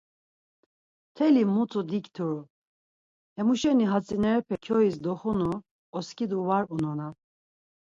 [1.11, 2.41] Mteli mutu dikturu,
[3.35, 5.51] hemuşeni, hatzinerepek kyoiz doxunu
[5.97, 7.13] oskidu var unonan.